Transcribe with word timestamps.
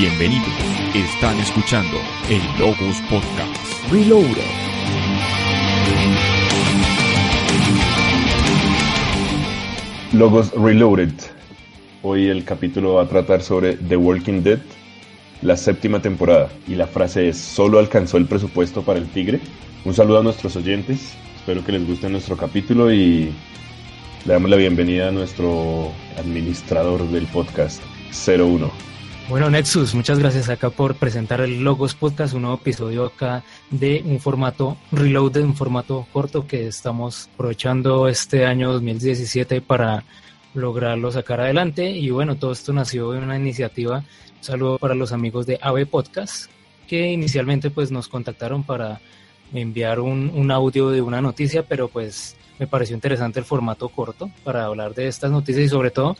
Bienvenidos. 0.00 0.46
Están 0.94 1.36
escuchando 1.40 1.96
el 2.30 2.40
Logos 2.56 3.02
Podcast. 3.10 3.90
Reloaded. 3.90 4.44
Logos 10.12 10.52
Reloaded. 10.52 11.10
Hoy 12.02 12.28
el 12.28 12.44
capítulo 12.44 12.94
va 12.94 13.02
a 13.02 13.08
tratar 13.08 13.42
sobre 13.42 13.74
The 13.74 13.96
Walking 13.96 14.42
Dead, 14.44 14.60
la 15.42 15.56
séptima 15.56 16.00
temporada. 16.00 16.48
Y 16.68 16.76
la 16.76 16.86
frase 16.86 17.30
es, 17.30 17.36
¿solo 17.36 17.80
alcanzó 17.80 18.18
el 18.18 18.26
presupuesto 18.26 18.82
para 18.82 19.00
el 19.00 19.08
tigre? 19.08 19.40
Un 19.84 19.94
saludo 19.94 20.20
a 20.20 20.22
nuestros 20.22 20.54
oyentes. 20.54 21.16
Espero 21.34 21.64
que 21.64 21.72
les 21.72 21.84
guste 21.84 22.08
nuestro 22.08 22.36
capítulo 22.36 22.92
y 22.92 23.32
le 24.24 24.32
damos 24.32 24.48
la 24.48 24.56
bienvenida 24.58 25.08
a 25.08 25.10
nuestro 25.10 25.90
administrador 26.16 27.04
del 27.08 27.26
podcast, 27.26 27.82
01. 28.12 28.70
Bueno, 29.28 29.50
Nexus, 29.50 29.94
muchas 29.94 30.18
gracias 30.18 30.48
acá 30.48 30.70
por 30.70 30.94
presentar 30.94 31.42
el 31.42 31.62
Logos 31.62 31.94
Podcast, 31.94 32.32
un 32.32 32.42
nuevo 32.42 32.56
episodio 32.56 33.04
acá 33.04 33.44
de 33.70 34.02
un 34.06 34.20
formato 34.20 34.78
reloaded, 34.90 35.42
un 35.42 35.54
formato 35.54 36.06
corto 36.14 36.46
que 36.46 36.66
estamos 36.66 37.28
aprovechando 37.34 38.08
este 38.08 38.46
año 38.46 38.72
2017 38.72 39.60
para 39.60 40.02
lograrlo 40.54 41.12
sacar 41.12 41.42
adelante. 41.42 41.90
Y 41.90 42.08
bueno, 42.08 42.36
todo 42.36 42.52
esto 42.52 42.72
nació 42.72 43.12
de 43.12 43.18
una 43.18 43.36
iniciativa. 43.36 43.98
Un 43.98 44.44
saludo 44.44 44.78
para 44.78 44.94
los 44.94 45.12
amigos 45.12 45.44
de 45.44 45.58
AVE 45.60 45.84
Podcast, 45.84 46.50
que 46.86 47.12
inicialmente 47.12 47.68
pues 47.68 47.90
nos 47.90 48.08
contactaron 48.08 48.62
para 48.62 48.98
enviar 49.52 50.00
un, 50.00 50.32
un 50.34 50.50
audio 50.50 50.88
de 50.88 51.02
una 51.02 51.20
noticia, 51.20 51.64
pero 51.64 51.88
pues 51.88 52.34
me 52.58 52.66
pareció 52.66 52.94
interesante 52.94 53.40
el 53.40 53.44
formato 53.44 53.90
corto 53.90 54.30
para 54.42 54.64
hablar 54.64 54.94
de 54.94 55.06
estas 55.06 55.30
noticias 55.30 55.66
y 55.66 55.68
sobre 55.68 55.90
todo 55.90 56.16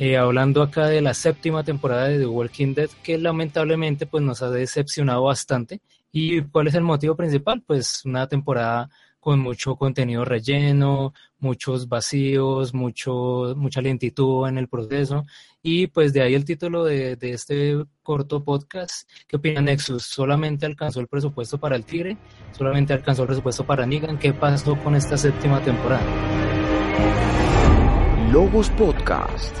eh, 0.00 0.16
hablando 0.16 0.62
acá 0.62 0.86
de 0.86 1.02
la 1.02 1.12
séptima 1.12 1.62
temporada 1.62 2.08
de 2.08 2.18
The 2.20 2.26
Walking 2.26 2.72
Dead, 2.72 2.88
que 3.02 3.18
lamentablemente 3.18 4.06
pues 4.06 4.24
nos 4.24 4.40
ha 4.40 4.50
decepcionado 4.50 5.24
bastante. 5.24 5.82
¿Y 6.10 6.40
cuál 6.40 6.68
es 6.68 6.74
el 6.74 6.84
motivo 6.84 7.14
principal? 7.14 7.62
Pues 7.66 8.06
una 8.06 8.26
temporada 8.26 8.88
con 9.20 9.40
mucho 9.40 9.76
contenido 9.76 10.24
relleno, 10.24 11.12
muchos 11.38 11.86
vacíos, 11.86 12.72
mucho, 12.72 13.52
mucha 13.58 13.82
lentitud 13.82 14.48
en 14.48 14.56
el 14.56 14.68
proceso. 14.68 15.26
Y 15.62 15.88
pues 15.88 16.14
de 16.14 16.22
ahí 16.22 16.34
el 16.34 16.46
título 16.46 16.82
de, 16.84 17.16
de 17.16 17.32
este 17.32 17.76
corto 18.02 18.42
podcast. 18.42 19.06
¿Qué 19.28 19.36
opina 19.36 19.60
Nexus? 19.60 20.04
¿Solamente 20.04 20.64
alcanzó 20.64 21.00
el 21.00 21.08
presupuesto 21.08 21.58
para 21.58 21.76
el 21.76 21.84
Tigre? 21.84 22.16
¿Solamente 22.56 22.94
alcanzó 22.94 23.24
el 23.24 23.26
presupuesto 23.26 23.66
para 23.66 23.84
Negan? 23.84 24.18
¿Qué 24.18 24.32
pasó 24.32 24.76
con 24.76 24.94
esta 24.94 25.18
séptima 25.18 25.60
temporada? 25.60 26.06
Logos 28.32 28.70
Podcast. 28.70 29.54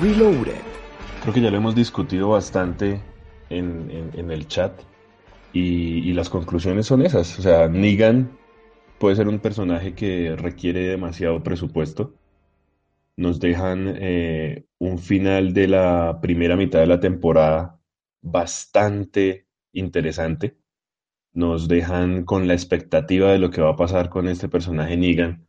Reloaded. 0.00 0.60
Creo 1.22 1.34
que 1.34 1.40
ya 1.40 1.50
lo 1.50 1.56
hemos 1.56 1.74
discutido 1.74 2.30
bastante 2.30 3.00
en, 3.48 4.10
en, 4.14 4.30
el 4.30 4.48
chat 4.48 4.72
y, 5.52 6.08
y, 6.08 6.12
las 6.12 6.28
conclusiones 6.28 6.86
son 6.86 7.02
esas. 7.02 7.38
O 7.38 7.42
sea, 7.42 7.68
Negan 7.68 8.36
puede 8.98 9.16
ser 9.16 9.28
un 9.28 9.38
personaje 9.38 9.94
que 9.94 10.34
requiere 10.36 10.88
demasiado 10.88 11.42
presupuesto. 11.42 12.14
Nos 13.16 13.38
dejan 13.38 13.94
eh, 14.00 14.64
un 14.78 14.98
final 14.98 15.54
de 15.54 15.68
la 15.68 16.18
primera 16.20 16.56
mitad 16.56 16.80
de 16.80 16.86
la 16.86 17.00
temporada 17.00 17.78
bastante 18.22 19.46
interesante. 19.72 20.56
Nos 21.32 21.68
dejan 21.68 22.24
con 22.24 22.48
la 22.48 22.54
expectativa 22.54 23.30
de 23.30 23.38
lo 23.38 23.50
que 23.50 23.60
va 23.60 23.70
a 23.70 23.76
pasar 23.76 24.08
con 24.10 24.28
este 24.28 24.48
personaje 24.48 24.96
Negan. 24.96 25.46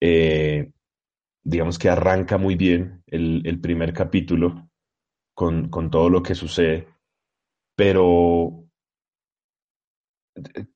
Eh, 0.00 0.70
digamos 1.46 1.78
que 1.78 1.88
arranca 1.88 2.38
muy 2.38 2.56
bien 2.56 3.04
el, 3.06 3.42
el 3.46 3.60
primer 3.60 3.92
capítulo 3.92 4.68
con, 5.32 5.68
con, 5.68 5.90
todo 5.90 6.10
lo 6.10 6.20
que 6.20 6.34
sucede, 6.34 6.88
pero 7.76 8.64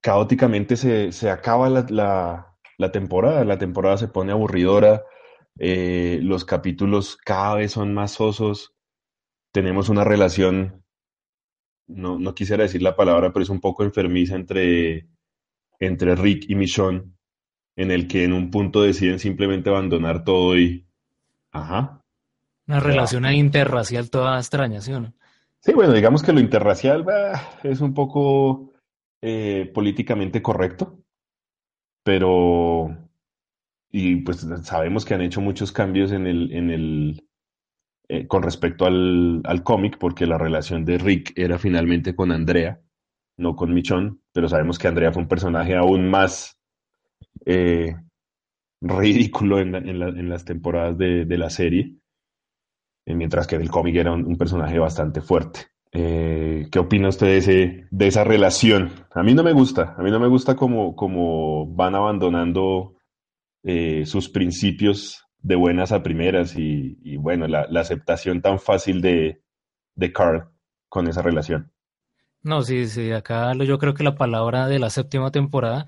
caóticamente 0.00 0.76
se, 0.76 1.10
se 1.10 1.28
acaba 1.28 1.68
la, 1.68 2.54
la, 2.78 2.92
temporada, 2.92 3.44
la 3.44 3.58
temporada 3.58 3.98
se 3.98 4.06
pone 4.06 4.30
aburridora, 4.30 5.02
eh, 5.58 6.20
los 6.22 6.44
capítulos 6.44 7.16
cada 7.16 7.56
vez 7.56 7.72
son 7.72 7.92
más 7.92 8.12
sosos, 8.12 8.72
tenemos 9.52 9.88
una 9.88 10.04
relación, 10.04 10.84
no, 11.88 12.20
no 12.20 12.32
quisiera 12.32 12.62
decir 12.62 12.82
la 12.82 12.94
palabra, 12.94 13.32
pero 13.32 13.42
es 13.42 13.50
un 13.50 13.60
poco 13.60 13.82
enfermiza 13.82 14.36
entre, 14.36 15.08
entre 15.80 16.14
Rick 16.14 16.44
y 16.48 16.54
Michonne, 16.54 17.10
en 17.80 17.90
el 17.90 18.06
que 18.08 18.24
en 18.24 18.34
un 18.34 18.50
punto 18.50 18.82
deciden 18.82 19.18
simplemente 19.18 19.70
abandonar 19.70 20.22
todo 20.22 20.58
y... 20.58 20.86
Ajá. 21.50 22.02
Una 22.66 22.78
relación 22.78 23.24
interracial 23.32 24.10
toda 24.10 24.36
extraña, 24.36 24.82
¿sí 24.82 24.92
o 24.92 25.00
no? 25.00 25.14
Sí, 25.60 25.72
bueno, 25.72 25.94
digamos 25.94 26.22
que 26.22 26.34
lo 26.34 26.40
interracial 26.40 27.06
es 27.62 27.80
un 27.80 27.94
poco 27.94 28.70
eh, 29.22 29.70
políticamente 29.72 30.42
correcto, 30.42 30.98
pero... 32.04 32.94
Y 33.90 34.16
pues 34.16 34.46
sabemos 34.62 35.06
que 35.06 35.14
han 35.14 35.22
hecho 35.22 35.40
muchos 35.40 35.72
cambios 35.72 36.12
en 36.12 36.26
el... 36.26 36.52
En 36.52 36.70
el 36.70 37.24
eh, 38.10 38.26
con 38.26 38.42
respecto 38.42 38.84
al, 38.84 39.40
al 39.44 39.62
cómic, 39.62 39.96
porque 39.96 40.26
la 40.26 40.36
relación 40.36 40.84
de 40.84 40.98
Rick 40.98 41.32
era 41.34 41.58
finalmente 41.58 42.14
con 42.14 42.30
Andrea, 42.30 42.82
no 43.38 43.56
con 43.56 43.72
Michonne, 43.72 44.16
pero 44.32 44.48
sabemos 44.48 44.78
que 44.78 44.88
Andrea 44.88 45.12
fue 45.12 45.22
un 45.22 45.28
personaje 45.28 45.76
aún 45.76 46.10
más 46.10 46.59
eh, 47.46 47.96
ridículo 48.80 49.60
en, 49.60 49.74
en, 49.74 49.98
la, 49.98 50.08
en, 50.08 50.28
las 50.28 50.44
temporadas 50.44 50.96
de, 50.98 51.24
la 51.38 51.50
serie, 51.50 51.96
eh, 53.06 53.14
mientras 53.14 53.46
que 53.46 53.58
del 53.58 53.70
cómic 53.70 53.96
era 53.96 54.12
un, 54.12 54.36
personaje 54.36 54.78
bastante 54.78 55.20
fuerte. 55.20 55.68
Eh, 55.92 56.68
¿Qué 56.70 56.78
opina 56.78 57.08
usted 57.08 57.86
de, 57.90 58.06
esa 58.06 58.24
relación? 58.24 58.92
A 59.12 59.22
mí 59.22 59.34
no 59.34 59.42
me 59.42 59.52
gusta, 59.52 59.94
a 59.98 60.02
mí 60.02 60.10
no 60.10 60.20
me 60.20 60.28
gusta 60.28 60.56
como, 60.56 60.94
como 60.94 61.66
van 61.66 61.94
abandonando 61.94 62.96
sus 64.04 64.30
principios 64.30 65.26
de 65.42 65.54
buenas 65.54 65.92
a 65.92 66.02
primeras 66.02 66.56
y, 66.56 67.16
bueno, 67.16 67.46
la, 67.46 67.66
la, 67.68 67.80
aceptación 67.80 68.40
tan 68.40 68.58
fácil 68.58 69.02
de, 69.02 69.42
de 69.94 70.12
Carl 70.12 70.50
con 70.88 71.08
esa 71.08 71.20
relación. 71.20 71.72
No, 72.42 72.62
sí, 72.62 72.86
sí, 72.88 73.12
acá 73.12 73.52
yo 73.54 73.78
creo 73.78 73.94
que 73.94 74.02
la 74.02 74.14
palabra 74.14 74.66
de 74.66 74.78
la 74.78 74.88
séptima 74.88 75.30
temporada 75.30 75.86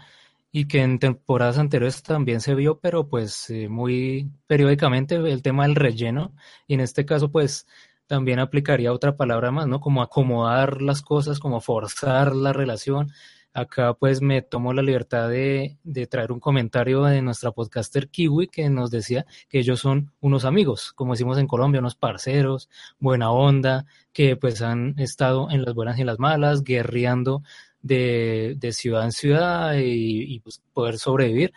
y 0.53 0.69
que 0.69 0.83
en 0.83 0.99
temporadas 0.99 1.59
anteriores 1.59 2.03
también 2.03 2.41
se 2.43 2.55
vio, 2.55 2.79
pero 2.79 3.09
pues 3.09 3.49
eh, 3.51 3.69
muy 3.69 4.31
periódicamente 4.47 5.17
el 5.17 5.43
tema 5.43 5.65
del 5.65 5.75
relleno 5.75 6.35
y 6.67 6.75
en 6.75 6.81
este 6.81 7.07
caso 7.07 7.33
pues 7.33 7.67
también 8.07 8.39
aplicaría 8.39 8.93
otra 8.93 9.17
palabra 9.17 9.51
más, 9.51 9.67
¿no? 9.67 9.81
Como 9.81 10.03
acomodar 10.03 10.83
las 10.83 11.01
cosas, 11.01 11.39
como 11.39 11.63
forzar 11.63 12.37
la 12.37 12.53
relación. 12.53 13.11
Acá 13.55 13.95
pues 13.95 14.21
me 14.21 14.43
tomo 14.43 14.75
la 14.75 14.83
libertad 14.83 15.29
de, 15.31 15.79
traer 16.11 16.33
un 16.33 16.41
comentario 16.41 17.05
de 17.05 17.23
nuestra 17.23 17.53
podcaster 17.53 18.09
Kiwi 18.11 18.49
que 18.49 18.69
nos 18.69 18.91
decía 18.91 19.25
que 19.49 19.59
ellos 19.61 19.81
son 19.81 20.13
unos 20.21 20.45
amigos, 20.45 20.93
como 20.95 21.15
decimos 21.15 21.39
en 21.39 21.47
Colombia, 21.47 21.81
unos 21.81 21.95
parceros, 21.95 22.69
buena 22.99 23.31
onda, 23.31 23.87
que 24.13 24.37
pues 24.37 24.61
han 24.63 24.99
estado 24.99 25.51
en 25.51 25.63
las 25.63 25.75
buenas 25.75 25.99
y 25.99 26.05
las 26.05 26.19
malas, 26.19 26.65
guerreando 26.65 27.43
de, 27.83 28.55
de 28.59 28.73
ciudad 28.73 29.05
en 29.05 29.13
ciudad 29.13 29.75
y, 29.77 30.41
pues 30.41 30.63
poder 30.73 30.99
sobrevivir. 30.99 31.53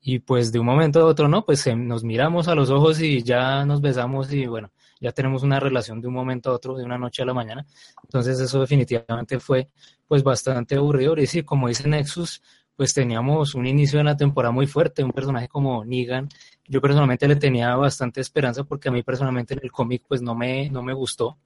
Y 0.00 0.20
pues 0.20 0.52
de 0.52 0.58
un 0.58 0.66
momento 0.66 1.00
a 1.00 1.04
otro, 1.04 1.28
¿no? 1.28 1.44
Pues 1.44 1.66
nos 1.76 2.04
miramos 2.04 2.48
a 2.48 2.54
los 2.54 2.70
ojos 2.70 3.00
y 3.00 3.22
ya 3.22 3.64
nos 3.64 3.80
besamos 3.80 4.32
y 4.32 4.46
bueno, 4.46 4.70
ya 5.00 5.12
tenemos 5.12 5.42
una 5.42 5.60
relación 5.60 6.00
de 6.00 6.08
un 6.08 6.14
momento 6.14 6.50
a 6.50 6.54
otro, 6.54 6.76
de 6.76 6.84
una 6.84 6.98
noche 6.98 7.22
a 7.22 7.26
la 7.26 7.34
mañana. 7.34 7.66
Entonces 8.04 8.40
eso 8.40 8.60
definitivamente 8.60 9.38
fue 9.40 9.68
pues 10.06 10.22
bastante 10.22 10.76
aburrido. 10.76 11.16
Y 11.18 11.26
sí, 11.26 11.42
como 11.42 11.68
dice 11.68 11.88
Nexus, 11.88 12.42
pues 12.76 12.94
teníamos 12.94 13.54
un 13.54 13.66
inicio 13.66 13.98
de 13.98 14.04
la 14.04 14.16
temporada 14.16 14.52
muy 14.52 14.66
fuerte, 14.66 15.04
un 15.04 15.10
personaje 15.10 15.48
como 15.48 15.84
Negan. 15.84 16.28
Yo 16.66 16.80
personalmente 16.80 17.26
le 17.26 17.36
tenía 17.36 17.74
bastante 17.74 18.20
esperanza 18.20 18.64
porque 18.64 18.88
a 18.88 18.92
mí 18.92 19.02
personalmente 19.02 19.54
en 19.54 19.60
el 19.64 19.72
cómic 19.72 20.04
pues 20.06 20.22
no 20.22 20.34
me, 20.34 20.70
no 20.70 20.82
me 20.82 20.94
gustó. 20.94 21.38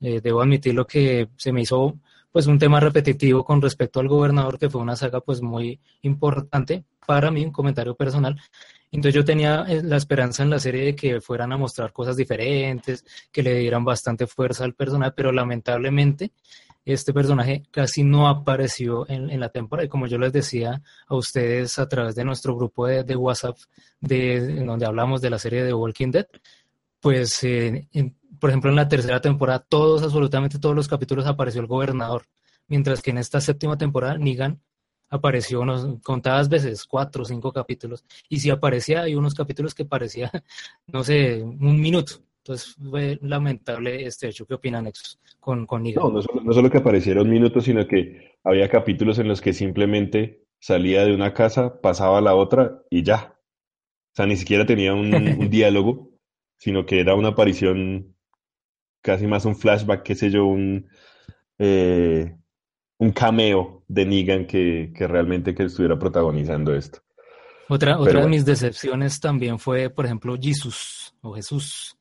Eh, 0.00 0.20
debo 0.20 0.42
admitirlo 0.42 0.84
que 0.84 1.28
se 1.36 1.52
me 1.52 1.62
hizo 1.62 1.96
pues 2.32 2.46
un 2.46 2.58
tema 2.58 2.80
repetitivo 2.80 3.44
con 3.44 3.60
respecto 3.60 4.00
al 4.00 4.08
gobernador, 4.08 4.58
que 4.58 4.70
fue 4.70 4.80
una 4.80 4.96
saga 4.96 5.20
pues 5.20 5.42
muy 5.42 5.78
importante 6.00 6.84
para 7.06 7.30
mí, 7.30 7.44
un 7.44 7.52
comentario 7.52 7.94
personal. 7.94 8.40
Entonces 8.90 9.14
yo 9.14 9.24
tenía 9.24 9.64
eh, 9.68 9.82
la 9.82 9.96
esperanza 9.96 10.42
en 10.42 10.50
la 10.50 10.58
serie 10.58 10.84
de 10.84 10.96
que 10.96 11.20
fueran 11.20 11.52
a 11.52 11.56
mostrar 11.56 11.92
cosas 11.92 12.16
diferentes, 12.16 13.04
que 13.30 13.42
le 13.42 13.54
dieran 13.54 13.84
bastante 13.84 14.26
fuerza 14.26 14.64
al 14.64 14.74
personaje, 14.74 15.12
pero 15.14 15.30
lamentablemente 15.30 16.32
este 16.84 17.12
personaje 17.12 17.62
casi 17.70 18.02
no 18.02 18.28
apareció 18.28 19.08
en, 19.08 19.38
la 19.38 19.50
temporada. 19.50 19.86
Y 19.86 19.88
como 19.88 20.06
yo 20.06 20.18
les 20.18 20.32
decía 20.32 20.82
a 21.06 21.14
ustedes 21.14 21.78
a 21.78 21.88
través 21.88 22.14
de 22.14 22.24
nuestro 22.24 22.56
grupo 22.56 22.86
de, 22.86 23.16
WhatsApp, 23.16 23.56
de, 24.00 24.36
en 24.36 24.66
donde 24.66 24.86
hablamos 24.86 25.20
de 25.20 25.30
la 25.30 25.38
serie 25.38 25.62
de 25.62 25.72
Walking 25.74 26.10
Dead, 26.10 26.26
pues, 27.00 27.42
eh, 27.44 27.88
por 28.42 28.50
ejemplo, 28.50 28.70
en 28.70 28.76
la 28.76 28.88
tercera 28.88 29.20
temporada, 29.20 29.60
todos, 29.60 30.02
absolutamente 30.02 30.58
todos 30.58 30.74
los 30.74 30.88
capítulos 30.88 31.26
apareció 31.26 31.60
el 31.60 31.68
gobernador, 31.68 32.24
mientras 32.66 33.00
que 33.00 33.12
en 33.12 33.18
esta 33.18 33.40
séptima 33.40 33.78
temporada 33.78 34.18
Negan 34.18 34.60
apareció 35.08 35.60
unos 35.60 36.00
contadas 36.02 36.48
veces, 36.48 36.84
cuatro 36.84 37.22
o 37.22 37.24
cinco 37.24 37.52
capítulos, 37.52 38.04
y 38.28 38.40
si 38.40 38.50
aparecía, 38.50 39.02
hay 39.02 39.14
unos 39.14 39.36
capítulos 39.36 39.76
que 39.76 39.84
parecía, 39.84 40.28
no 40.88 41.04
sé, 41.04 41.40
un 41.40 41.80
minuto. 41.80 42.14
Entonces 42.38 42.74
fue 42.90 43.20
lamentable 43.22 44.04
este 44.04 44.26
hecho. 44.26 44.44
¿Qué 44.44 44.54
opinan 44.54 44.82
Nexus 44.82 45.20
con, 45.38 45.64
con 45.64 45.84
No, 45.84 46.10
no 46.10 46.20
solo, 46.20 46.42
no 46.42 46.52
solo 46.52 46.68
que 46.68 46.78
aparecieron 46.78 47.30
minutos, 47.30 47.62
sino 47.62 47.86
que 47.86 48.32
había 48.42 48.68
capítulos 48.68 49.20
en 49.20 49.28
los 49.28 49.40
que 49.40 49.52
simplemente 49.52 50.42
salía 50.58 51.04
de 51.04 51.14
una 51.14 51.32
casa, 51.32 51.80
pasaba 51.80 52.18
a 52.18 52.22
la 52.22 52.34
otra 52.34 52.82
y 52.90 53.04
ya. 53.04 53.38
O 54.12 54.16
sea, 54.16 54.26
ni 54.26 54.34
siquiera 54.34 54.66
tenía 54.66 54.92
un, 54.92 55.10
diálogo, 55.50 56.10
sino 56.58 56.84
que 56.84 56.98
era 56.98 57.14
una 57.14 57.28
aparición, 57.28 58.11
casi 59.02 59.26
más 59.26 59.44
un 59.44 59.56
flashback, 59.56 60.02
qué 60.02 60.14
sé 60.14 60.30
yo, 60.30 60.46
un, 60.46 60.88
eh, 61.58 62.34
un 62.98 63.12
cameo 63.12 63.84
de 63.88 64.06
Negan 64.06 64.46
que, 64.46 64.92
que 64.96 65.06
realmente 65.06 65.54
que 65.54 65.64
estuviera 65.64 65.98
protagonizando 65.98 66.74
esto. 66.74 67.00
Otra, 67.68 67.98
otra 67.98 68.22
de 68.22 68.28
mis 68.28 68.44
decepciones 68.44 69.20
también 69.20 69.58
fue, 69.58 69.90
por 69.90 70.06
ejemplo, 70.06 70.36
Jesús 70.40 71.14
o 71.20 71.34
Jesús 71.34 71.96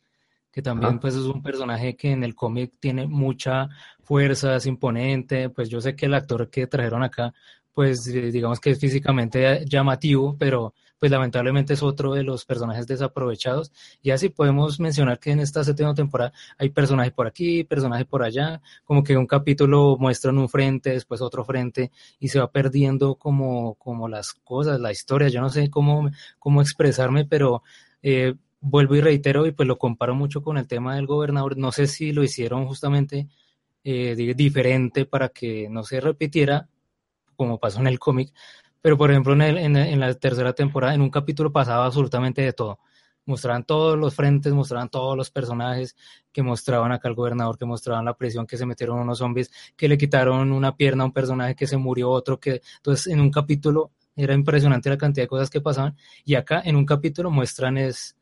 que 0.52 0.62
también 0.62 1.00
pues 1.00 1.16
es 1.16 1.24
un 1.24 1.42
personaje 1.42 1.96
que 1.96 2.12
en 2.12 2.24
el 2.24 2.36
cómic 2.36 2.74
tiene 2.80 3.08
mucha 3.08 3.70
fuerza, 4.04 4.58
es 4.58 4.66
imponente, 4.66 5.50
pues 5.50 5.70
yo 5.70 5.80
sé 5.80 5.96
que 5.96 6.08
el 6.08 6.14
actor 6.14 6.50
que 6.50 6.68
trajeron 6.68 7.04
acá, 7.04 7.34
pues 7.74 8.06
eh, 8.08 8.32
digamos 8.32 8.60
que 8.60 8.72
es 8.72 8.80
físicamente 8.80 9.64
llamativo, 9.66 10.36
pero 10.38 10.74
pues 11.02 11.10
lamentablemente 11.10 11.74
es 11.74 11.82
otro 11.82 12.14
de 12.14 12.22
los 12.22 12.46
personajes 12.46 12.86
desaprovechados. 12.86 13.72
Y 14.04 14.12
así 14.12 14.30
podemos 14.30 14.80
mencionar 14.80 15.18
que 15.18 15.32
en 15.32 15.40
esta 15.40 15.64
séptima 15.64 15.96
temporada 15.96 16.32
hay 16.60 16.70
personajes 16.70 17.12
por 17.12 17.26
aquí, 17.26 17.64
personajes 17.64 18.06
por 18.06 18.22
allá, 18.22 18.62
como 18.86 19.04
que 19.04 19.18
un 19.18 19.26
capítulo 19.26 19.98
muestran 20.00 20.38
un 20.38 20.48
frente, 20.48 20.92
después 20.92 21.20
otro 21.22 21.44
frente, 21.44 21.92
y 22.20 22.28
se 22.28 22.38
va 22.38 22.52
perdiendo 22.52 23.16
como, 23.16 23.74
como 23.80 24.08
las 24.08 24.34
cosas, 24.34 24.80
la 24.80 24.92
historia, 24.92 25.30
yo 25.30 25.42
no 25.42 25.50
sé 25.50 25.72
cómo, 25.72 26.08
cómo 26.38 26.62
expresarme, 26.62 27.26
pero 27.26 27.64
eh, 28.04 28.36
vuelvo 28.60 28.94
y 28.96 29.02
reitero 29.02 29.48
y 29.48 29.54
pues 29.54 29.68
lo 29.68 29.80
comparo 29.80 30.14
mucho 30.14 30.44
con 30.44 30.60
el 30.60 30.68
tema 30.68 30.96
del 30.98 31.08
gobernador. 31.08 31.58
No 31.58 31.72
sé 31.72 31.88
si 31.88 32.12
lo 32.12 32.24
hicieron 32.24 32.68
justamente 32.68 33.28
eh, 33.84 34.16
diferente 34.36 35.06
para 35.08 35.30
que 35.30 35.68
no 35.68 35.84
se 35.84 36.00
repitiera 36.00 36.70
como 37.36 37.60
pasó 37.60 37.80
en 37.80 37.88
el 37.88 37.98
cómic, 37.98 38.32
pero 38.82 38.98
por 38.98 39.12
ejemplo 39.12 39.34
en, 39.34 39.76
en, 39.76 40.00
la 40.00 40.14
tercera 40.16 40.54
temporada, 40.54 40.94
en 40.94 41.02
un 41.02 41.10
capítulo 41.10 41.52
pasaba 41.52 41.86
absolutamente 41.86 42.42
de 42.42 42.54
todo. 42.54 42.80
Mostraban 43.26 43.64
todos 43.64 43.98
los 43.98 44.16
frentes, 44.16 44.52
mostraban 44.52 44.90
todos 44.90 45.16
los 45.16 45.30
personajes 45.30 45.96
que 46.32 46.42
mostraban 46.42 46.92
acá 46.92 47.08
al 47.08 47.16
gobernador, 47.16 47.58
que 47.58 47.66
mostraban 47.66 48.06
la 48.06 48.16
prisión, 48.16 48.48
que 48.48 48.58
se 48.58 48.66
metieron 48.66 49.00
unos 49.00 49.20
zombies, 49.20 49.52
que 49.78 49.88
le 49.88 49.98
quitaron 49.98 50.52
una 50.52 50.76
pierna 50.76 51.04
a 51.04 51.06
un 51.08 51.14
personaje, 51.14 51.56
que 51.56 51.68
se 51.68 51.78
murió 51.78 52.10
otro, 52.10 52.40
que 52.40 52.62
entonces 52.78 53.08
en 53.08 53.20
un 53.20 53.30
capítulo 53.30 53.92
era 54.16 54.34
impresionante 54.34 54.90
la 54.90 54.98
cantidad 54.98 55.24
de 55.26 55.30
cosas 55.30 55.50
que 55.50 55.62
pasaban 55.62 55.96
y 56.26 56.36
acá 56.36 56.62
en 56.66 56.76
un 56.76 56.86
capítulo 56.86 57.32
muestran 57.32 57.78
es 57.78 58.16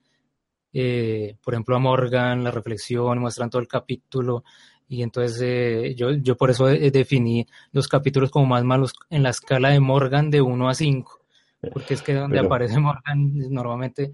eh, 0.73 1.35
por 1.43 1.53
ejemplo, 1.53 1.75
a 1.75 1.79
Morgan, 1.79 2.43
la 2.43 2.51
reflexión, 2.51 3.19
muestran 3.19 3.49
todo 3.49 3.61
el 3.61 3.67
capítulo. 3.67 4.43
Y 4.89 5.03
entonces 5.03 5.39
eh, 5.41 5.93
yo, 5.95 6.11
yo 6.11 6.35
por 6.35 6.49
eso 6.49 6.65
definí 6.65 7.45
los 7.71 7.87
capítulos 7.87 8.31
como 8.31 8.47
más 8.47 8.63
malos 8.63 8.93
en 9.11 9.23
la 9.23 9.29
escala 9.29 9.69
de 9.69 9.79
Morgan 9.79 10.31
de 10.31 10.41
1 10.41 10.67
a 10.67 10.73
5. 10.73 11.19
Porque 11.71 11.93
es 11.93 12.01
que 12.01 12.15
donde 12.15 12.39
aparece 12.39 12.79
Morgan 12.79 13.31
normalmente 13.51 14.13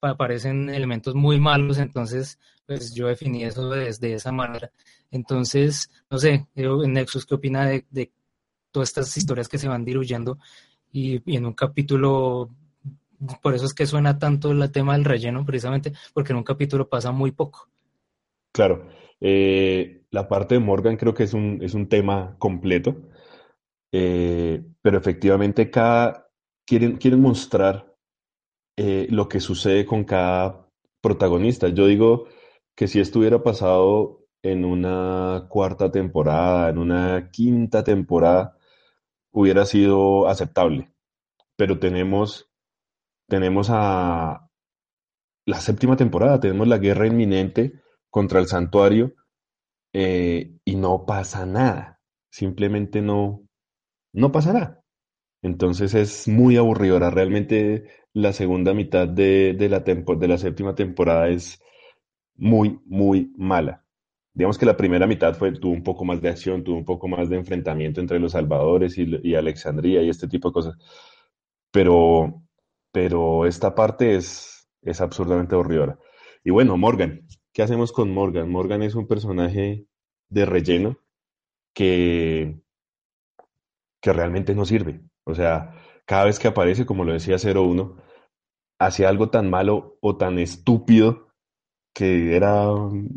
aparecen 0.00 0.68
elementos 0.68 1.14
muy 1.14 1.38
malos, 1.38 1.78
entonces 1.78 2.38
pues 2.66 2.92
yo 2.92 3.06
definí 3.06 3.44
eso 3.44 3.70
desde 3.70 4.14
esa 4.14 4.32
manera. 4.32 4.72
Entonces, 5.10 5.88
no 6.10 6.18
sé, 6.18 6.48
Nexus, 6.56 7.24
¿qué 7.24 7.36
opina 7.36 7.66
de, 7.66 7.86
de 7.90 8.10
todas 8.72 8.88
estas 8.88 9.16
historias 9.16 9.48
que 9.48 9.58
se 9.58 9.68
van 9.68 9.84
diluyendo 9.84 10.38
y, 10.90 11.22
y 11.30 11.36
en 11.36 11.46
un 11.46 11.52
capítulo 11.52 12.50
por 13.40 13.54
eso 13.54 13.66
es 13.66 13.74
que 13.74 13.86
suena 13.86 14.18
tanto 14.18 14.50
el 14.50 14.72
tema 14.72 14.94
del 14.94 15.04
relleno, 15.04 15.46
precisamente 15.46 15.92
porque 16.12 16.32
en 16.32 16.38
un 16.38 16.44
capítulo 16.44 16.88
pasa 16.88 17.12
muy 17.12 17.30
poco. 17.30 17.68
Claro, 18.50 18.88
eh, 19.22 20.02
la 20.10 20.28
parte 20.28 20.56
de 20.56 20.60
Morgan 20.60 20.96
creo 20.96 21.14
que 21.14 21.22
es 21.22 21.32
un, 21.32 21.60
es 21.62 21.74
un 21.74 21.88
tema 21.88 22.36
completo, 22.38 22.96
eh, 23.92 24.64
pero 24.82 24.98
efectivamente 24.98 25.70
cada, 25.70 26.28
quieren, 26.66 26.96
quieren 26.96 27.20
mostrar 27.20 27.94
eh, 28.76 29.06
lo 29.10 29.28
que 29.28 29.40
sucede 29.40 29.86
con 29.86 30.04
cada 30.04 30.68
protagonista. 31.00 31.68
Yo 31.68 31.86
digo 31.86 32.26
que 32.76 32.88
si 32.88 32.98
esto 33.00 33.20
hubiera 33.20 33.42
pasado 33.42 34.24
en 34.42 34.64
una 34.64 35.46
cuarta 35.48 35.92
temporada, 35.92 36.68
en 36.70 36.78
una 36.78 37.30
quinta 37.30 37.84
temporada, 37.84 38.58
hubiera 39.30 39.64
sido 39.66 40.26
aceptable, 40.26 40.92
pero 41.56 41.78
tenemos 41.78 42.50
tenemos 43.28 43.68
a 43.70 44.48
la 45.46 45.60
séptima 45.60 45.96
temporada, 45.96 46.40
tenemos 46.40 46.66
la 46.68 46.78
guerra 46.78 47.06
inminente 47.06 47.81
contra 48.12 48.38
el 48.38 48.46
santuario 48.46 49.14
eh, 49.94 50.52
y 50.64 50.76
no 50.76 51.06
pasa 51.06 51.46
nada, 51.46 52.00
simplemente 52.30 53.02
no, 53.02 53.42
no 54.12 54.30
pasa 54.32 54.52
nada. 54.52 54.84
Entonces 55.42 55.94
es 55.94 56.28
muy 56.28 56.56
aburridora, 56.58 57.10
realmente 57.10 57.88
la 58.12 58.32
segunda 58.34 58.74
mitad 58.74 59.08
de, 59.08 59.56
la, 59.70 59.80
de 59.80 60.28
la 60.28 60.38
séptima 60.38 60.76
temporada 60.76 61.30
es 61.30 61.60
muy, 62.36 62.78
muy 62.86 63.32
mala. 63.36 63.84
Digamos 64.34 64.58
que 64.58 64.66
la 64.66 64.76
primera 64.76 65.06
mitad 65.06 65.34
fue, 65.34 65.52
tuvo 65.52 65.72
un 65.72 65.82
poco 65.82 66.04
más 66.04 66.20
de 66.22 66.28
acción, 66.28 66.64
tuvo 66.64 66.76
un 66.76 66.84
poco 66.84 67.08
más 67.08 67.30
de 67.30 67.36
enfrentamiento 67.38 68.00
entre 68.00 68.20
los 68.20 68.32
salvadores 68.32 68.98
y, 68.98 69.06
y 69.22 69.34
Alexandría 69.34 70.02
y 70.02 70.10
este 70.10 70.28
tipo 70.28 70.50
de 70.50 70.54
cosas. 70.54 70.76
Pero 71.72 72.42
pero 72.92 73.46
esta 73.46 73.74
parte 73.74 74.16
es, 74.16 74.68
es 74.82 75.00
absurdamente 75.00 75.54
aburridora. 75.54 75.98
Y 76.44 76.50
bueno, 76.50 76.76
Morgan, 76.76 77.26
¿qué 77.52 77.62
hacemos 77.62 77.92
con 77.92 78.10
Morgan? 78.12 78.50
Morgan 78.50 78.82
es 78.82 78.94
un 78.94 79.06
personaje 79.06 79.86
de 80.28 80.44
relleno 80.44 80.98
que, 81.74 82.60
que 84.00 84.12
realmente 84.12 84.54
no 84.54 84.64
sirve. 84.64 85.00
O 85.24 85.34
sea, 85.34 85.74
cada 86.06 86.24
vez 86.24 86.38
que 86.38 86.48
aparece, 86.48 86.86
como 86.86 87.04
lo 87.04 87.12
decía 87.12 87.36
01, 87.36 87.96
hace 88.78 89.06
algo 89.06 89.30
tan 89.30 89.50
malo 89.50 89.98
o 90.00 90.16
tan 90.16 90.38
estúpido 90.38 91.28
que 91.94 92.36
era 92.36 92.66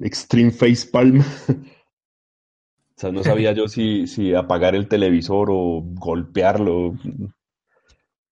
Extreme 0.01 0.51
Face 0.51 0.87
Palm. 0.91 1.19
o 1.49 2.97
sea, 2.97 3.11
no 3.11 3.23
sabía 3.23 3.53
yo 3.53 3.67
si, 3.67 4.07
si 4.07 4.33
apagar 4.33 4.75
el 4.75 4.87
televisor 4.87 5.49
o 5.51 5.81
golpearlo 5.83 6.93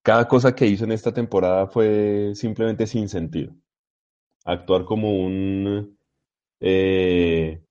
cada 0.03 0.27
cosa 0.27 0.53
que 0.53 0.67
hizo 0.67 0.83
en 0.83 0.91
esta 0.91 1.13
temporada 1.13 1.67
fue 1.67 2.33
simplemente 2.35 2.85
sin 2.85 3.07
sentido. 3.07 3.55
Actuar 4.45 4.85
como 4.85 5.15
un, 5.15 5.97
eh, 6.59 7.63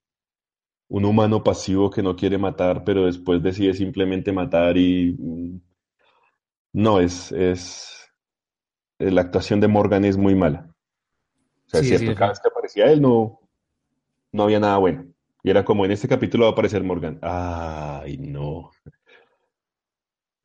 un 0.89 1.05
humano 1.05 1.43
pasivo 1.43 1.91
que 1.91 2.03
no 2.03 2.17
quiere 2.17 2.39
matar, 2.39 2.85
pero 2.85 3.07
después 3.07 3.43
decide 3.43 3.75
simplemente 3.75 4.33
matar 4.33 4.77
y... 4.77 5.17
Mm, 5.19 5.61
no, 6.75 7.01
es, 7.01 7.33
es... 7.33 8.11
La 8.99 9.23
actuación 9.23 9.61
de 9.61 9.69
Morgan 9.69 10.05
es 10.05 10.17
muy 10.17 10.35
mala. 10.35 10.75
O 11.67 11.71
sea, 11.71 11.81
es 11.81 11.89
cierto, 11.89 12.15
cada 12.15 12.31
vez 12.31 12.41
que 12.41 12.49
aparecía 12.49 12.93
él 12.93 13.01
no, 13.01 13.41
no 14.33 14.43
había 14.45 14.61
nada 14.61 14.77
bueno. 14.79 15.07
Y 15.43 15.51
era 15.51 15.65
como 15.65 15.85
en 15.85 15.93
este 15.93 16.09
capítulo 16.09 16.45
va 16.45 16.51
a 16.51 16.53
aparecer 16.53 16.85
Morgan. 16.85 17.19
Ay, 17.23 18.19
no. 18.19 18.71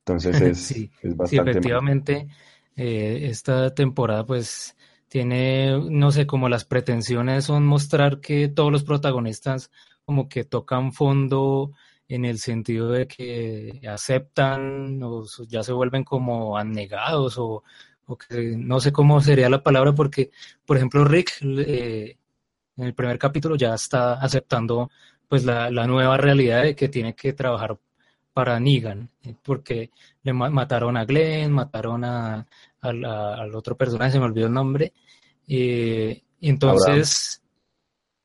Entonces 0.06 0.42
es, 0.42 0.58
sí, 0.58 0.90
bastante. 1.04 1.28
Sí, 1.28 1.38
efectivamente, 1.38 2.28
eh, 2.76 3.20
esta 3.24 3.74
temporada 3.76 4.26
pues 4.26 4.77
tiene, 5.08 5.80
no 5.90 6.12
sé, 6.12 6.28
como 6.28 6.50
las 6.50 6.66
pretensiones 6.66 7.46
son 7.46 7.66
mostrar 7.66 8.20
que 8.20 8.48
todos 8.50 8.72
los 8.72 8.84
protagonistas 8.84 9.72
como 10.06 10.30
que 10.30 10.44
tocan 10.44 10.94
fondo 10.94 11.72
en 12.08 12.26
el 12.26 12.40
sentido 12.40 12.92
de 12.92 13.08
que 13.08 13.82
aceptan 13.90 15.02
o 15.04 15.26
ya 15.48 15.64
se 15.64 15.74
vuelven 15.74 16.04
como 16.04 16.58
anegados 16.58 17.38
o, 17.38 17.64
que 18.30 18.56
no 18.58 18.80
sé 18.80 18.94
cómo 18.94 19.20
sería 19.22 19.50
la 19.50 19.64
palabra 19.64 19.94
porque, 19.94 20.32
por 20.66 20.78
ejemplo, 20.78 21.04
Rick 21.04 21.34
eh, 21.42 22.18
en 22.78 22.84
el 22.86 22.94
primer 22.94 23.20
capítulo 23.20 23.56
ya 23.58 23.74
está 23.74 24.14
aceptando 24.14 24.90
pues 25.28 25.44
la, 25.44 25.70
nueva 25.88 26.18
realidad 26.18 26.64
de 26.64 26.76
que 26.76 26.88
tiene 26.90 27.14
que 27.16 27.34
trabajar 27.34 27.78
para 28.34 28.60
Negan, 28.60 29.10
eh, 29.24 29.36
porque 29.44 29.92
le 30.24 30.32
mataron 30.32 30.96
a 30.96 31.06
Glenn, 31.06 31.52
mataron 31.52 32.06
a, 32.06 32.48
al 32.82 33.56
otro 33.56 33.76
personaje, 33.76 34.12
se 34.12 34.20
me 34.20 34.26
olvidó 34.26 34.48
el 34.48 34.54
nombre, 34.54 34.94
y 35.46 36.24
entonces... 36.42 37.42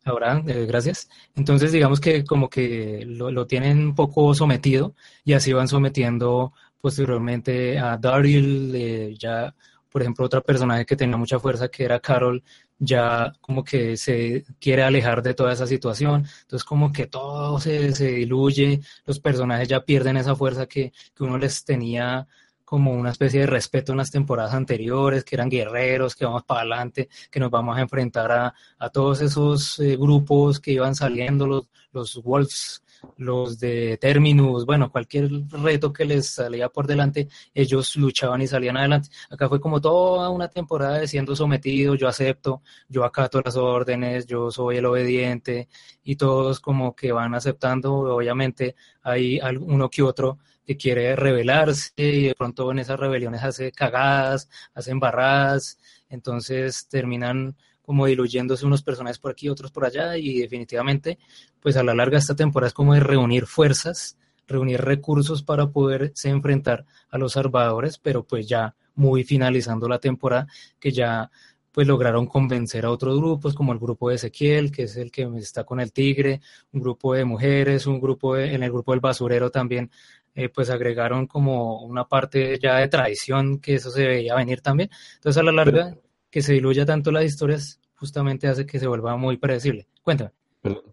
Abraham, 0.05 0.49
eh, 0.49 0.67
gracias. 0.67 1.09
Entonces, 1.37 1.71
digamos 1.71 2.01
que 2.01 2.25
como 2.25 2.49
que 2.51 3.05
lo, 3.07 3.31
lo, 3.31 3.47
tienen 3.47 3.79
un 3.79 3.95
poco 3.95 4.35
sometido 4.35 4.97
y 5.25 5.35
así 5.35 5.53
van 5.53 5.69
sometiendo 5.69 6.53
posteriormente 6.81 7.79
a 7.79 7.97
Daryl, 7.97 8.75
eh, 8.75 9.15
ya, 9.19 9.55
por 9.89 10.03
ejemplo, 10.03 10.27
otra 10.27 10.41
personaje 10.41 10.85
que 10.85 10.97
tenía 10.97 11.17
mucha 11.17 11.39
fuerza, 11.39 11.69
que 11.69 11.85
era 11.85 12.01
Carol, 12.01 12.43
ya 12.79 13.33
como 13.41 13.63
que 13.63 13.97
se 13.97 14.45
quiere 14.59 14.83
alejar 14.83 15.23
de 15.23 15.35
toda 15.35 15.53
esa 15.53 15.67
situación, 15.69 16.27
entonces 16.43 16.65
como 16.65 16.93
que 16.93 17.07
todo 17.07 17.61
se, 17.61 17.95
se 17.95 18.09
diluye, 18.09 18.81
los 19.07 19.21
personajes 19.21 19.69
ya 19.69 19.85
pierden 19.85 20.17
esa 20.17 20.35
fuerza 20.35 20.67
que, 20.67 20.93
que 21.15 21.23
uno 21.23 21.39
les 21.39 21.65
tenía 21.65 22.27
como 22.73 22.93
una 22.93 23.11
especie 23.11 23.41
de 23.41 23.47
respeto 23.47 23.93
en 23.93 23.99
las 23.99 24.11
temporadas 24.11 24.55
anteriores, 24.55 25.25
que 25.25 25.37
eran 25.37 25.51
guerreros, 25.51 26.17
que 26.17 26.25
vamos 26.25 26.45
para 26.45 26.61
adelante, 26.61 27.11
que 27.31 27.39
nos 27.39 27.51
vamos 27.51 27.77
a 27.77 27.83
enfrentar 27.83 28.33
a, 28.33 28.55
a 28.79 28.89
todos 28.89 29.21
esos 29.21 29.79
eh, 29.79 29.95
grupos 29.99 30.59
que 30.59 30.73
iban 30.73 30.95
saliendo, 30.95 31.47
los, 31.47 31.69
los 31.93 32.23
Wolves, 32.23 32.83
los 33.19 33.59
de 33.59 33.99
Terminus, 33.99 34.65
bueno, 34.65 34.91
cualquier 34.91 35.29
reto 35.51 35.93
que 35.93 36.07
les 36.07 36.31
salía 36.31 36.71
por 36.71 36.87
delante, 36.87 37.29
ellos 37.53 37.95
luchaban 37.97 38.41
y 38.41 38.47
salían 38.47 38.79
adelante. 38.79 39.11
Acá 39.29 39.51
fue 39.51 39.61
como 39.61 39.79
toda 39.79 40.31
una 40.31 40.49
temporada 40.49 40.97
de 40.97 41.09
siendo 41.09 41.37
sometido, 41.37 41.95
yo 41.95 42.09
acepto, 42.09 42.63
yo 42.89 43.05
acato 43.05 43.43
las 43.45 43.57
órdenes, 43.57 44.25
yo 44.25 44.51
soy 44.51 44.79
el 44.79 44.87
obediente 44.87 45.69
y 46.03 46.17
todos 46.17 46.59
como 46.59 46.97
que 46.97 47.13
van 47.13 47.35
aceptando, 47.35 47.93
obviamente 48.17 48.77
hay 49.03 49.39
uno 49.61 49.91
que 49.91 50.03
otro 50.03 50.39
que 50.67 50.77
quiere 50.77 51.17
rebelarse 51.17 51.93
y 51.97 52.27
de 52.29 52.35
pronto 52.35 52.71
en 52.71 52.79
esas 52.79 52.99
rebeliones 52.99 53.43
hace 53.43 53.73
cagadas, 53.73 54.49
hace 54.75 54.91
embarradas, 54.91 55.79
entonces 56.09 56.87
terminan 56.89 57.57
como 57.83 58.07
diluyéndose 58.07 58.65
unos 58.65 58.83
personajes 58.83 59.19
por 59.19 59.33
aquí, 59.33 59.49
otros 59.49 59.73
por 59.73 59.85
allá 59.85 60.17
y 60.17 60.41
definitivamente 60.41 61.19
pues 61.61 61.77
a 61.77 61.83
la 61.83 61.95
larga 61.95 62.19
esta 62.19 62.37
temporada 62.37 62.69
es 62.69 62.75
como 62.75 62.95
de 62.95 63.01
reunir 63.01 63.47
fuerzas, 63.47 64.17
reunir 64.47 64.81
recursos 64.81 65.43
para 65.43 65.69
poderse 65.69 66.29
enfrentar 66.29 66.85
a 67.11 67.19
los 67.19 67.33
salvadores, 67.33 67.99
pero 67.99 68.25
pues 68.25 68.49
ya 68.49 68.75
muy 68.95 69.25
finalizando 69.25 69.89
la 69.89 69.99
temporada 69.99 70.47
que 70.79 70.93
ya 70.93 71.31
pues 71.73 71.87
lograron 71.87 72.27
convencer 72.27 72.85
a 72.85 72.91
otros 72.91 73.19
grupos, 73.19 73.55
como 73.55 73.73
el 73.73 73.79
grupo 73.79 74.11
de 74.11 74.17
Ezequiel, 74.17 74.71
que 74.71 74.85
es 74.85 74.97
el 74.97 75.11
que 75.11 75.29
está 75.39 75.65
con 75.65 75.81
el 75.81 75.93
tigre, 75.93 76.41
un 76.73 76.81
grupo 76.81 77.15
de 77.15 77.25
mujeres, 77.25 77.87
un 77.87 78.01
grupo 78.01 78.37
en 78.37 78.63
el 78.63 78.71
grupo 78.71 78.93
del 78.93 79.01
basurero 79.01 79.51
también 79.51 79.91
eh, 80.35 80.49
pues 80.49 80.71
agregaron 80.71 81.27
como 81.27 81.83
una 81.83 82.09
parte 82.09 82.59
ya 82.59 82.77
de 82.77 82.89
tradición 82.89 83.59
que 83.59 83.75
eso 83.75 83.91
se 83.91 84.07
veía 84.07 84.35
venir 84.35 84.63
también. 84.63 84.91
Entonces 85.17 85.41
a 85.41 85.45
la 85.45 85.53
larga, 85.53 85.97
que 86.31 86.41
se 86.41 86.55
diluya 86.55 86.87
tanto 86.87 87.13
las 87.13 87.25
historias, 87.25 87.81
justamente 87.95 88.49
hace 88.49 88.65
que 88.65 88.79
se 88.79 88.87
vuelva 88.87 89.17
muy 89.17 89.37
predecible. 89.37 89.87
Cuéntame. 90.03 90.31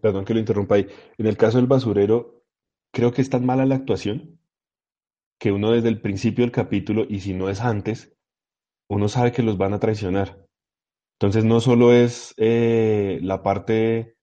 Perdón, 0.00 0.24
que 0.24 0.34
lo 0.34 0.40
interrumpa 0.40 0.74
ahí. 0.74 0.86
En 1.16 1.26
el 1.26 1.36
caso 1.36 1.58
del 1.58 1.66
basurero, 1.66 2.44
creo 2.92 3.12
que 3.12 3.22
es 3.22 3.30
tan 3.30 3.46
mala 3.46 3.64
la 3.64 3.76
actuación 3.76 4.38
que 5.38 5.52
uno 5.52 5.72
desde 5.72 5.88
el 5.88 6.02
principio 6.02 6.44
del 6.44 6.52
capítulo, 6.52 7.06
y 7.08 7.20
si 7.20 7.32
no 7.32 7.48
es 7.48 7.62
antes, 7.62 8.12
uno 8.88 9.08
sabe 9.08 9.32
que 9.32 9.42
los 9.42 9.56
van 9.56 9.72
a 9.72 9.80
traicionar. 9.80 10.39
Entonces 11.20 11.44
no 11.44 11.60
solo 11.60 11.92
es 11.92 12.32
eh, 12.38 13.18
la 13.22 13.42
parte 13.42 14.16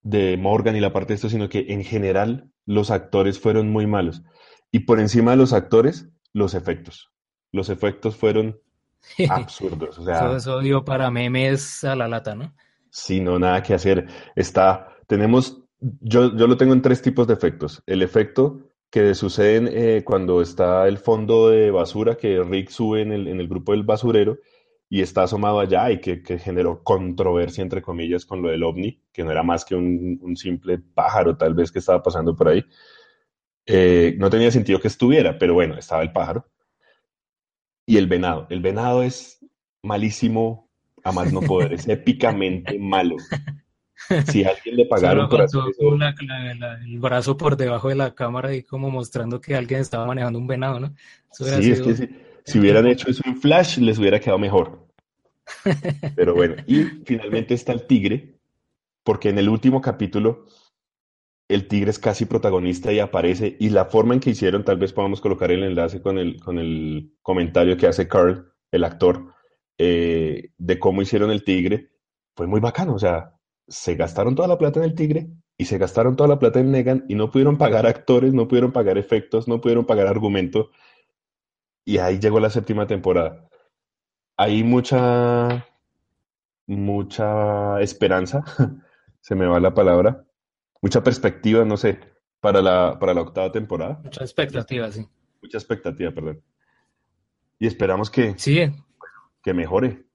de 0.00 0.38
Morgan 0.38 0.74
y 0.74 0.80
la 0.80 0.90
parte 0.90 1.08
de 1.08 1.16
esto, 1.16 1.28
sino 1.28 1.50
que 1.50 1.66
en 1.68 1.84
general 1.84 2.50
los 2.64 2.90
actores 2.90 3.38
fueron 3.38 3.68
muy 3.68 3.86
malos. 3.86 4.22
Y 4.70 4.80
por 4.80 4.98
encima 4.98 5.32
de 5.32 5.36
los 5.36 5.52
actores, 5.52 6.08
los 6.32 6.54
efectos. 6.54 7.12
Los 7.52 7.68
efectos 7.68 8.16
fueron 8.16 8.58
absurdos. 9.28 9.98
O 9.98 10.04
sea, 10.04 10.34
eso, 10.34 10.60
dio 10.60 10.86
para 10.86 11.10
memes 11.10 11.84
a 11.84 11.94
la 11.96 12.08
lata, 12.08 12.34
¿no? 12.34 12.54
Sí, 12.88 13.20
no, 13.20 13.38
nada 13.38 13.62
que 13.62 13.74
hacer. 13.74 14.06
Está, 14.34 14.88
tenemos, 15.06 15.62
yo, 15.80 16.34
yo 16.34 16.46
lo 16.46 16.56
tengo 16.56 16.72
en 16.72 16.80
tres 16.80 17.02
tipos 17.02 17.26
de 17.26 17.34
efectos. 17.34 17.82
El 17.84 18.00
efecto 18.00 18.70
que 18.88 19.14
sucede 19.14 19.98
eh, 19.98 20.02
cuando 20.02 20.40
está 20.40 20.88
el 20.88 20.96
fondo 20.96 21.50
de 21.50 21.70
basura 21.70 22.16
que 22.16 22.42
Rick 22.42 22.70
sube 22.70 23.02
en 23.02 23.12
el, 23.12 23.28
en 23.28 23.38
el 23.38 23.48
grupo 23.48 23.72
del 23.72 23.82
basurero 23.82 24.38
y 24.92 25.00
está 25.00 25.22
asomado 25.22 25.58
allá 25.58 25.90
y 25.90 26.02
que, 26.02 26.22
que, 26.22 26.38
generó 26.38 26.82
controversia, 26.84 27.62
entre 27.62 27.80
comillas, 27.80 28.26
con 28.26 28.42
lo 28.42 28.50
del 28.50 28.62
ovni, 28.62 29.00
que 29.10 29.24
no 29.24 29.30
era 29.30 29.42
más 29.42 29.64
que 29.64 29.74
un, 29.74 30.18
un 30.20 30.36
simple 30.36 30.80
pájaro 30.80 31.34
tal 31.34 31.54
vez 31.54 31.72
que 31.72 31.78
estaba 31.78 32.02
pasando 32.02 32.36
por 32.36 32.48
ahí. 32.48 32.62
Eh, 33.64 34.14
no 34.18 34.28
tenía 34.28 34.50
sentido 34.50 34.80
que 34.80 34.88
estuviera, 34.88 35.38
pero 35.38 35.54
bueno, 35.54 35.78
estaba 35.78 36.02
el 36.02 36.12
pájaro. 36.12 36.46
Y 37.86 37.96
el 37.96 38.06
venado. 38.06 38.46
El 38.50 38.60
venado 38.60 39.02
es 39.02 39.42
malísimo, 39.82 40.68
a 41.02 41.10
más 41.10 41.32
no 41.32 41.40
poder, 41.40 41.72
es 41.72 41.88
épicamente 41.88 42.78
malo. 42.78 43.16
Si 44.26 44.44
alguien 44.44 44.76
le 44.76 44.84
pagaron 44.84 45.26
por 45.30 45.40
hacer 45.40 45.58
el 46.84 46.98
brazo 46.98 47.38
por 47.38 47.56
debajo 47.56 47.88
de 47.88 47.94
la 47.94 48.14
cámara 48.14 48.54
y 48.54 48.62
como 48.62 48.90
mostrando 48.90 49.40
que 49.40 49.54
alguien 49.54 49.80
estaba 49.80 50.04
manejando 50.04 50.38
un 50.38 50.46
venado, 50.46 50.80
¿no? 50.80 50.94
sí, 51.30 51.70
es 51.70 51.80
que 51.80 52.10
si, 52.44 52.58
hubieran 52.58 52.86
hecho 52.88 53.08
eso 53.08 53.22
en 53.24 53.40
Flash, 53.40 53.78
les 53.78 53.98
hubiera 53.98 54.20
quedado 54.20 54.38
mejor. 54.38 54.81
Pero 56.16 56.34
bueno, 56.34 56.56
y 56.66 56.84
finalmente 57.04 57.54
está 57.54 57.72
el 57.72 57.86
tigre, 57.86 58.38
porque 59.04 59.28
en 59.28 59.38
el 59.38 59.48
último 59.48 59.80
capítulo 59.80 60.46
el 61.48 61.68
tigre 61.68 61.90
es 61.90 61.98
casi 61.98 62.24
protagonista 62.24 62.92
y 62.92 62.98
aparece, 62.98 63.56
y 63.60 63.70
la 63.70 63.84
forma 63.84 64.14
en 64.14 64.20
que 64.20 64.30
hicieron, 64.30 64.64
tal 64.64 64.78
vez 64.78 64.92
podamos 64.92 65.20
colocar 65.20 65.50
el 65.50 65.64
enlace 65.64 66.00
con 66.00 66.18
el, 66.18 66.40
con 66.40 66.58
el 66.58 67.12
comentario 67.20 67.76
que 67.76 67.86
hace 67.86 68.08
Carl, 68.08 68.52
el 68.70 68.84
actor, 68.84 69.34
eh, 69.76 70.50
de 70.56 70.78
cómo 70.78 71.02
hicieron 71.02 71.30
el 71.30 71.44
tigre, 71.44 71.90
fue 72.34 72.46
muy 72.46 72.60
bacano, 72.60 72.94
o 72.94 72.98
sea, 72.98 73.34
se 73.68 73.94
gastaron 73.94 74.34
toda 74.34 74.48
la 74.48 74.58
plata 74.58 74.80
en 74.80 74.84
el 74.84 74.94
tigre 74.94 75.28
y 75.58 75.66
se 75.66 75.78
gastaron 75.78 76.16
toda 76.16 76.28
la 76.28 76.38
plata 76.38 76.60
en 76.60 76.70
Negan 76.70 77.04
y 77.08 77.14
no 77.14 77.30
pudieron 77.30 77.58
pagar 77.58 77.86
actores, 77.86 78.32
no 78.32 78.48
pudieron 78.48 78.72
pagar 78.72 78.96
efectos, 78.96 79.46
no 79.46 79.60
pudieron 79.60 79.84
pagar 79.84 80.06
argumento, 80.06 80.70
y 81.84 81.98
ahí 81.98 82.18
llegó 82.18 82.40
la 82.40 82.50
séptima 82.50 82.86
temporada. 82.86 83.48
Hay 84.42 84.64
mucha, 84.64 85.68
mucha 86.66 87.80
esperanza, 87.80 88.42
se 89.20 89.36
me 89.36 89.46
va 89.46 89.60
la 89.60 89.72
palabra, 89.72 90.24
mucha 90.80 91.04
perspectiva, 91.04 91.64
no 91.64 91.76
sé, 91.76 92.00
para 92.40 92.60
la, 92.60 92.98
para 92.98 93.14
la 93.14 93.20
octava 93.20 93.52
temporada. 93.52 94.00
Mucha 94.02 94.24
expectativa, 94.24 94.90
sí. 94.90 95.06
Mucha 95.40 95.58
expectativa, 95.58 96.10
perdón. 96.10 96.42
Y 97.60 97.68
esperamos 97.68 98.10
que, 98.10 98.34
sí. 98.36 98.62
que 99.44 99.54
mejore, 99.54 100.06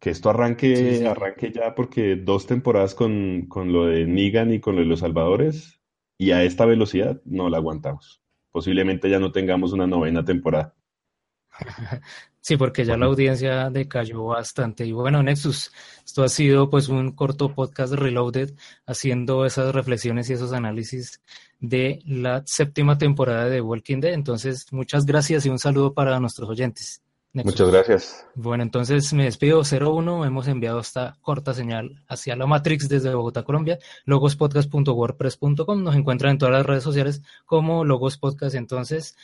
que 0.00 0.10
esto 0.10 0.30
arranque, 0.30 1.06
arranque 1.08 1.52
ya, 1.52 1.76
porque 1.76 2.16
dos 2.16 2.48
temporadas 2.48 2.96
con, 2.96 3.46
con 3.46 3.72
lo 3.72 3.86
de 3.86 4.04
Negan 4.04 4.52
y 4.52 4.58
con 4.58 4.74
lo 4.74 4.80
de 4.80 4.88
los 4.88 4.98
Salvadores, 4.98 5.80
y 6.18 6.32
a 6.32 6.42
esta 6.42 6.64
velocidad 6.64 7.22
no 7.24 7.48
la 7.50 7.58
aguantamos. 7.58 8.20
Posiblemente 8.50 9.08
ya 9.08 9.20
no 9.20 9.30
tengamos 9.30 9.72
una 9.72 9.86
novena 9.86 10.24
temporada. 10.24 10.74
Sí, 12.46 12.56
porque 12.56 12.84
ya 12.84 12.96
la 12.96 13.06
audiencia 13.06 13.70
decayó 13.70 14.26
bastante. 14.26 14.86
Y 14.86 14.92
bueno, 14.92 15.20
Nexus, 15.20 15.72
esto 16.04 16.22
ha 16.22 16.28
sido 16.28 16.70
pues 16.70 16.88
un 16.88 17.10
corto 17.10 17.52
podcast 17.52 17.94
Reloaded 17.94 18.54
haciendo 18.86 19.44
esas 19.44 19.74
reflexiones 19.74 20.30
y 20.30 20.34
esos 20.34 20.52
análisis 20.52 21.20
de 21.58 22.04
la 22.06 22.44
séptima 22.46 22.98
temporada 22.98 23.46
de 23.46 23.60
Walking 23.60 23.98
Dead. 23.98 24.12
Entonces, 24.12 24.72
muchas 24.72 25.06
gracias 25.06 25.44
y 25.44 25.48
un 25.48 25.58
saludo 25.58 25.92
para 25.92 26.20
nuestros 26.20 26.48
oyentes. 26.48 27.02
Muchas 27.32 27.68
gracias. 27.68 28.26
Bueno, 28.36 28.62
entonces 28.62 29.12
me 29.12 29.24
despido 29.24 29.62
01. 29.62 30.24
Hemos 30.24 30.46
enviado 30.46 30.78
esta 30.78 31.18
corta 31.22 31.52
señal 31.52 32.04
hacia 32.06 32.36
la 32.36 32.46
Matrix 32.46 32.88
desde 32.88 33.12
Bogotá, 33.12 33.42
Colombia. 33.42 33.80
Logospodcast.wordpress.com. 34.04 35.82
Nos 35.82 35.96
encuentran 35.96 36.30
en 36.30 36.38
todas 36.38 36.54
las 36.54 36.64
redes 36.64 36.84
sociales 36.84 37.22
como 37.44 37.84
Logos 37.84 38.18
Podcast. 38.18 38.54
Entonces, 38.54 39.16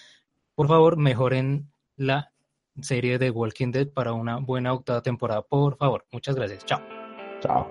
por 0.54 0.68
favor, 0.68 0.96
mejoren 0.96 1.71
la 2.02 2.32
serie 2.80 3.18
de 3.18 3.30
Walking 3.30 3.70
Dead 3.70 3.88
para 3.88 4.12
una 4.12 4.38
buena 4.38 4.72
octava 4.72 5.02
temporada, 5.02 5.42
por 5.42 5.76
favor. 5.76 6.04
Muchas 6.12 6.34
gracias. 6.34 6.64
Chao. 6.64 6.80
Chao. 7.40 7.70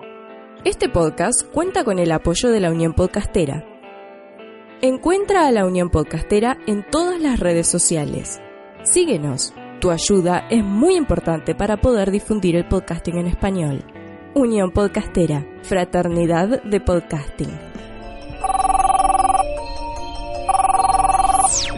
Este 0.64 0.88
podcast 0.88 1.50
cuenta 1.52 1.84
con 1.84 1.98
el 1.98 2.12
apoyo 2.12 2.50
de 2.50 2.60
la 2.60 2.70
Unión 2.70 2.94
Podcastera. 2.94 3.64
Encuentra 4.80 5.46
a 5.46 5.52
la 5.52 5.66
Unión 5.66 5.90
Podcastera 5.90 6.58
en 6.66 6.84
todas 6.88 7.20
las 7.20 7.38
redes 7.40 7.68
sociales. 7.68 8.40
Síguenos. 8.82 9.54
Tu 9.80 9.90
ayuda 9.90 10.46
es 10.48 10.62
muy 10.62 10.94
importante 10.94 11.56
para 11.56 11.76
poder 11.76 12.12
difundir 12.12 12.54
el 12.54 12.68
podcasting 12.68 13.18
en 13.18 13.26
español. 13.26 13.84
Unión 14.34 14.70
Podcastera, 14.70 15.44
Fraternidad 15.62 16.62
de 16.62 16.80
Podcasting. 16.80 17.58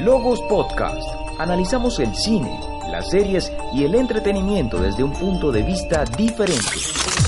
Logos 0.04 0.40
Podcast. 0.42 1.13
Analizamos 1.38 1.98
el 1.98 2.14
cine 2.14 2.60
las 2.94 3.10
series 3.10 3.52
y 3.72 3.82
el 3.82 3.94
entretenimiento 3.96 4.80
desde 4.80 5.02
un 5.02 5.12
punto 5.12 5.50
de 5.50 5.62
vista 5.62 6.04
diferente. 6.16 7.23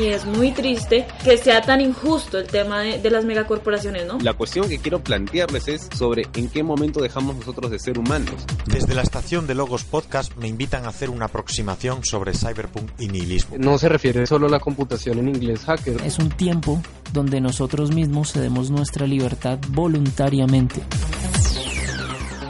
Y 0.00 0.08
es 0.08 0.24
muy 0.24 0.52
triste 0.52 1.06
que 1.22 1.36
sea 1.36 1.60
tan 1.60 1.80
injusto 1.80 2.38
el 2.38 2.46
tema 2.46 2.80
de, 2.80 2.98
de 2.98 3.10
las 3.10 3.24
megacorporaciones, 3.24 4.06
¿no? 4.06 4.18
La 4.20 4.32
cuestión 4.32 4.68
que 4.68 4.78
quiero 4.78 5.02
plantearles 5.02 5.68
es 5.68 5.88
sobre 5.94 6.26
en 6.34 6.48
qué 6.48 6.62
momento 6.62 7.00
dejamos 7.00 7.36
nosotros 7.36 7.70
de 7.70 7.78
ser 7.78 7.98
humanos. 7.98 8.46
Desde 8.66 8.94
la 8.94 9.02
estación 9.02 9.46
de 9.46 9.54
Logos 9.54 9.84
Podcast 9.84 10.34
me 10.36 10.48
invitan 10.48 10.86
a 10.86 10.88
hacer 10.88 11.10
una 11.10 11.26
aproximación 11.26 12.02
sobre 12.04 12.32
cyberpunk 12.32 12.90
y 12.98 13.08
nihilismo. 13.08 13.56
No 13.58 13.76
se 13.76 13.88
refiere 13.88 14.26
solo 14.26 14.46
a 14.46 14.50
la 14.50 14.60
computación 14.60 15.18
en 15.18 15.28
inglés 15.28 15.64
hacker. 15.66 16.00
Es 16.04 16.18
un 16.18 16.30
tiempo 16.30 16.80
donde 17.12 17.40
nosotros 17.40 17.92
mismos 17.94 18.32
cedemos 18.32 18.70
nuestra 18.70 19.06
libertad 19.06 19.58
voluntariamente. 19.68 20.82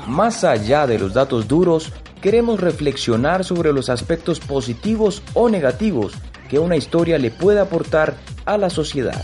Más 0.07 0.45
allá 0.45 0.87
de 0.87 0.99
los 0.99 1.15
datos 1.15 1.49
duros, 1.49 1.93
queremos 2.21 2.61
reflexionar 2.61 3.45
sobre 3.45 3.73
los 3.73 3.89
aspectos 3.89 4.41
positivos 4.41 5.23
o 5.35 5.49
negativos 5.49 6.13
que 6.51 6.59
una 6.59 6.77
historia 6.77 7.17
le 7.17 7.31
puede 7.31 7.61
aportar 7.61 8.17
a 8.45 8.59
la 8.59 8.69
sociedad. 8.69 9.23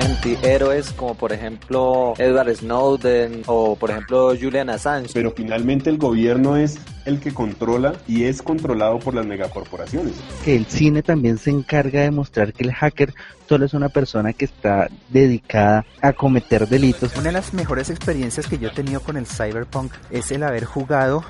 Antihéroes 0.00 0.92
como 0.92 1.14
por 1.14 1.32
ejemplo 1.32 2.12
Edward 2.18 2.54
Snowden 2.54 3.42
o 3.46 3.74
por 3.74 3.90
ejemplo 3.90 4.34
Julian 4.38 4.68
Assange. 4.68 5.12
Pero 5.14 5.30
finalmente 5.30 5.88
el 5.88 5.96
gobierno 5.96 6.58
es 6.58 6.78
el 7.06 7.20
que 7.20 7.32
controla 7.32 7.94
y 8.06 8.24
es 8.24 8.42
controlado 8.42 8.98
por 8.98 9.14
las 9.14 9.24
megacorporaciones. 9.24 10.12
Que 10.44 10.56
el 10.56 10.66
cine 10.66 11.02
también 11.02 11.38
se 11.38 11.50
encarga 11.50 12.02
de 12.02 12.10
mostrar 12.10 12.52
que 12.52 12.64
el 12.64 12.72
hacker 12.72 13.14
solo 13.48 13.64
es 13.64 13.72
una 13.72 13.88
persona 13.88 14.34
que 14.34 14.44
está 14.44 14.88
dedicada 15.08 15.86
a 16.02 16.12
cometer 16.12 16.68
delitos. 16.68 17.14
Una 17.16 17.24
de 17.26 17.32
las 17.32 17.54
mejores 17.54 17.88
experiencias 17.88 18.46
que 18.46 18.58
yo 18.58 18.68
he 18.68 18.72
tenido 18.72 19.00
con 19.00 19.16
el 19.16 19.26
cyberpunk 19.26 19.92
es 20.10 20.30
el 20.30 20.42
haber 20.42 20.64
jugado 20.64 21.24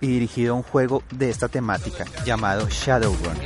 y 0.00 0.06
dirigido 0.06 0.54
un 0.54 0.62
juego 0.62 1.02
de 1.10 1.30
esta 1.30 1.48
temática 1.48 2.04
llamado 2.24 2.68
Shadowrun. 2.68 3.36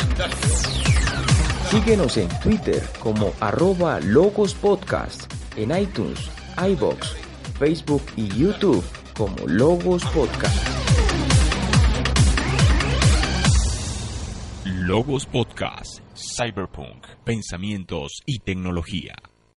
Síguenos 1.70 2.16
en 2.16 2.28
Twitter 2.40 2.82
como 3.00 3.32
arroba 3.40 4.00
Logos 4.00 4.54
Podcast, 4.54 5.32
en 5.56 5.76
iTunes, 5.76 6.30
iBox, 6.56 7.16
Facebook 7.58 8.02
y 8.16 8.28
YouTube 8.28 8.84
como 9.16 9.37
Logos 9.46 10.04
Podcast. 10.06 10.68
Logos 14.64 15.26
Podcast, 15.26 16.00
Cyberpunk, 16.14 17.06
Pensamientos 17.25 18.23
y 18.26 18.40
Tecnología. 18.40 19.14